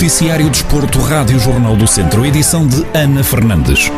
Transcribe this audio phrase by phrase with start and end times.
[0.00, 3.90] Noticiário Desporto, Rádio Jornal do Centro, edição de Ana Fernandes.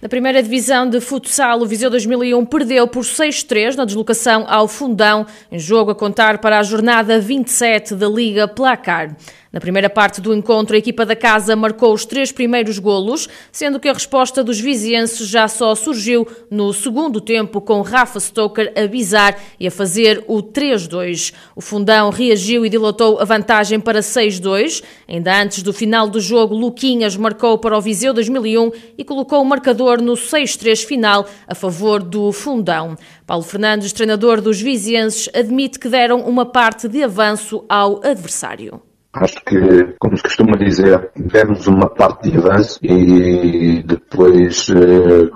[0.00, 5.26] Na primeira divisão de futsal, o Viseu 2001 perdeu por 6-3 na deslocação ao Fundão,
[5.50, 9.16] em jogo a contar para a jornada 27 da Liga Placar.
[9.52, 13.80] Na primeira parte do encontro, a equipa da casa marcou os três primeiros golos, sendo
[13.80, 18.86] que a resposta dos vizienses já só surgiu no segundo tempo, com Rafa Stoker a
[18.86, 21.34] bizar e a fazer o 3-2.
[21.56, 24.84] O Fundão reagiu e dilatou a vantagem para 6-2.
[25.08, 29.44] Ainda antes do final do jogo, Luquinhas marcou para o Viseu 2001 e colocou o
[29.44, 32.96] marcador no 6-3 final a favor do Fundão.
[33.26, 38.80] Paulo Fernandes, treinador dos vizienses, admite que deram uma parte de avanço ao adversário.
[39.12, 44.68] Acho que, como se costuma dizer, demos uma parte de avanço e depois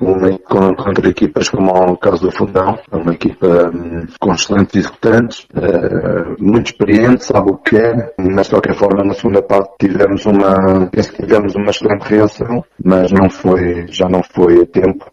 [0.00, 5.48] uma, contra equipas como o caso do Fundão, uma equipa hum, com excelentes executantes,
[6.38, 10.88] muito experiente, sabe o que é, mas de qualquer forma na segunda parte tivemos uma,
[11.16, 15.04] tivemos uma excelente reação, mas não foi, já não foi a tempo,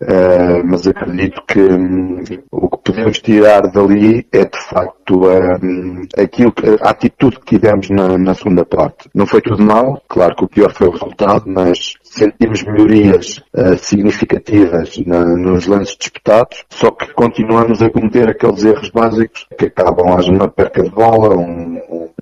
[0.64, 7.40] mas acredito que hum, o podemos tirar dali é de facto hum, aquilo a atitude
[7.40, 9.10] que tivemos na, na segunda parte.
[9.14, 13.78] Não foi tudo mal, claro que o pior foi o resultado, mas sentimos melhorias uh,
[13.78, 20.14] significativas na, nos lances disputados, só que continuamos a cometer aqueles erros básicos que acabam
[20.18, 21.82] às uma perca de bola, um,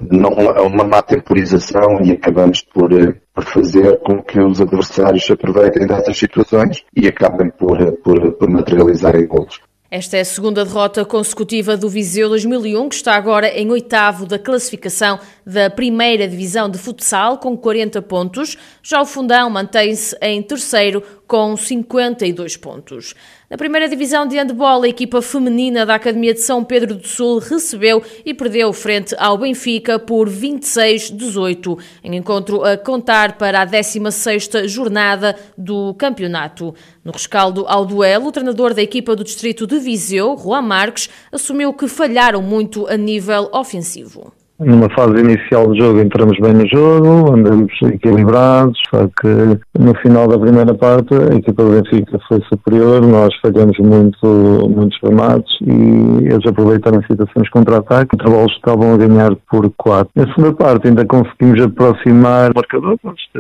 [0.10, 0.30] não,
[0.66, 5.88] uma má temporização e acabamos por, uh, por fazer com que os adversários se aproveitem
[5.88, 9.60] dessas situações e acabem por, por, por materializarem golos.
[9.94, 14.40] Esta é a segunda derrota consecutiva do Viseu 2001, que está agora em oitavo da
[14.40, 18.58] classificação da primeira divisão de futsal, com 40 pontos.
[18.82, 23.14] Já o Fundão mantém-se em terceiro, com 52 pontos.
[23.52, 27.38] Na primeira divisão de handball, a equipa feminina da Academia de São Pedro do Sul
[27.38, 34.70] recebeu e perdeu frente ao Benfica por 26-18, em encontro a contar para a 16ª
[34.70, 36.74] jornada do campeonato.
[37.04, 41.74] No rescaldo ao duelo, o treinador da equipa do distrito de Viseu, Juan Marques, assumiu
[41.74, 44.32] que falharam muito a nível ofensivo
[44.64, 50.28] numa fase inicial do jogo entramos bem no jogo, andamos equilibrados, só que no final
[50.28, 54.28] da primeira parte a equipa do Benfica foi superior, nós falhamos muito,
[54.70, 60.12] muitos remates e eles aproveitaram situações contra-ataque, os bolas estavam a ganhar por 4.
[60.16, 62.98] Na segunda parte ainda conseguimos aproximar o marcador,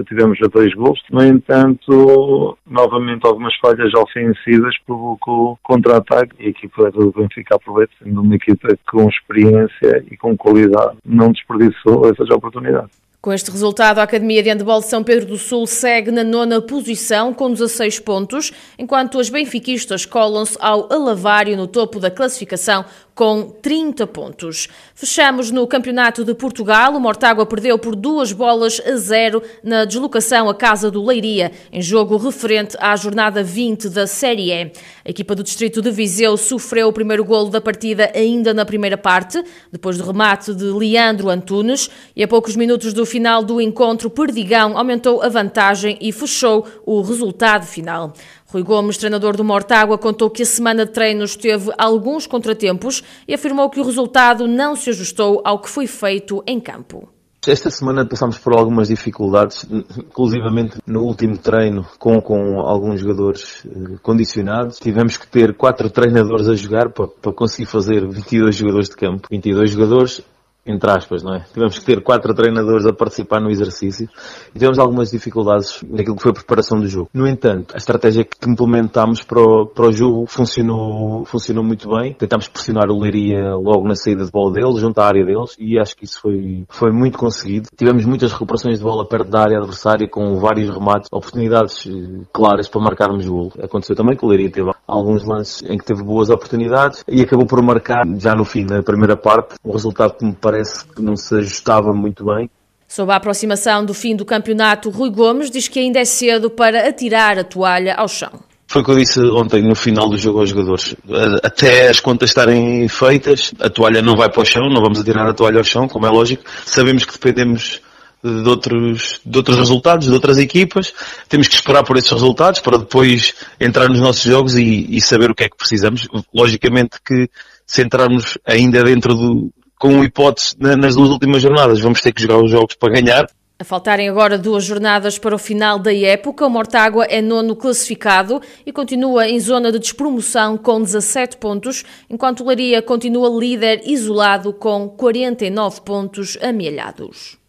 [0.08, 6.90] tivemos já dois gols, no entanto, novamente algumas falhas ofensivas provocou contra-ataque e a equipa
[6.92, 12.96] do Benfica aproveita, sendo uma equipa com experiência e com qualidade não desperdiçou essas oportunidades.
[13.22, 16.60] Com este resultado, a Academia de Handebol de São Pedro do Sul segue na nona
[16.60, 22.84] posição com 16 pontos, enquanto as benfiquistas colam-se ao Alavário no topo da classificação
[23.14, 24.68] com 30 pontos.
[24.96, 26.96] Fechamos no Campeonato de Portugal.
[26.96, 31.82] O Mortágua perdeu por duas bolas a zero na deslocação à casa do Leiria, em
[31.82, 34.72] jogo referente à jornada 20 da Série E.
[35.06, 38.98] A equipa do Distrito de Viseu sofreu o primeiro golo da partida ainda na primeira
[38.98, 44.10] parte, depois do remate de Leandro Antunes, e a poucos minutos do final do encontro,
[44.10, 48.14] Perdigão aumentou a vantagem e fechou o resultado final.
[48.48, 53.34] Rui Gomes, treinador do Mortágua, contou que a semana de treinos teve alguns contratempos e
[53.34, 57.10] afirmou que o resultado não se ajustou ao que foi feito em campo.
[57.48, 59.66] Esta semana passámos por algumas dificuldades,
[59.98, 64.78] inclusivamente no último treino com, com alguns jogadores eh, condicionados.
[64.78, 69.28] Tivemos que ter quatro treinadores a jogar para, para conseguir fazer 22 jogadores de campo.
[69.32, 70.22] 22 jogadores
[70.66, 71.46] entre aspas, não é?
[71.54, 74.08] Tivemos que ter quatro treinadores a participar no exercício
[74.50, 77.10] e tivemos algumas dificuldades naquilo que foi a preparação do jogo.
[77.14, 82.14] No entanto, a estratégia que implementámos para o, para o jogo funcionou, funcionou muito bem.
[82.14, 85.80] Tentámos pressionar o Leiria logo na saída de bola deles, junto à área deles, e
[85.80, 87.70] acho que isso foi, foi muito conseguido.
[87.76, 92.70] Tivemos muitas recuperações de bola perto da área adversária, com vários remates, oportunidades eh, claras
[92.70, 93.54] para marcarmos o gol.
[93.62, 97.46] Aconteceu também que o Leiria teve alguns lances em que teve boas oportunidades e acabou
[97.46, 101.16] por marcar, já no fim da primeira parte, um resultado que me parece que não
[101.16, 102.50] se ajustava muito bem.
[102.88, 106.90] Sob a aproximação do fim do campeonato, Rui Gomes diz que ainda é cedo para
[106.90, 108.32] atirar a toalha ao chão.
[108.68, 110.96] Foi o que eu disse ontem no final do jogo aos jogadores.
[111.44, 115.28] Até as contas estarem feitas, a toalha não vai para o chão, não vamos atirar
[115.28, 116.44] a toalha ao chão, como é lógico.
[116.66, 117.82] Sabemos que dependemos
[118.24, 120.94] de outros, de outros resultados, de outras equipas.
[121.28, 125.32] Temos que esperar por esses resultados para depois entrar nos nossos jogos e, e saber
[125.32, 126.08] o que é que precisamos.
[126.34, 127.30] Logicamente que
[127.66, 132.38] se entrarmos ainda dentro do, com hipótese nas duas últimas jornadas, vamos ter que jogar
[132.38, 133.28] os jogos para ganhar.
[133.62, 138.42] A faltarem agora duas jornadas para o final da época, o Mortágua é nono classificado
[138.66, 144.52] e continua em zona de despromoção com 17 pontos, enquanto o Laria continua líder isolado
[144.52, 147.41] com 49 pontos amealhados.